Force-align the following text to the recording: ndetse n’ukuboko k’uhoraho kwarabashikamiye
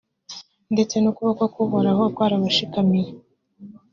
ndetse 0.73 0.95
n’ukuboko 0.99 1.43
k’uhoraho 1.53 2.03
kwarabashikamiye 2.15 3.09